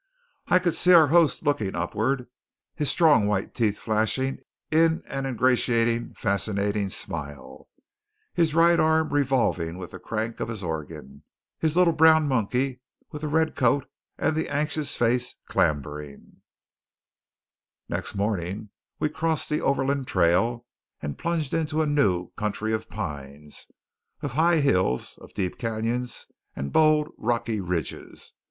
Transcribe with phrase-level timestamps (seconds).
[0.47, 2.25] I could see our host looking upward,
[2.73, 4.39] his strong white teeth flashing
[4.71, 7.69] in an ingratiating fascinating smile,
[8.33, 11.21] his right arm revolving with the crank of his organ,
[11.59, 13.87] his little brown monkey with the red coat
[14.17, 16.37] and the anxious face clambering
[17.87, 20.65] Next morning we crossed the Overland Trail,
[20.99, 23.67] and plunged into a new country of pines,
[24.23, 26.25] of high hills, of deep cañons,
[26.55, 28.33] and bold, rocky ridges.